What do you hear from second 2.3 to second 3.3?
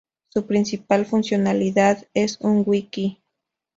un wiki.